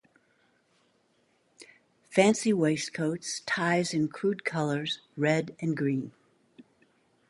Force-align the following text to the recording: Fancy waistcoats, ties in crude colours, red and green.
Fancy 2.09 2.51
waistcoats, 2.53 3.41
ties 3.41 3.93
in 3.93 4.07
crude 4.07 4.43
colours, 4.43 4.97
red 5.15 5.55
and 5.61 5.77
green. 5.77 6.11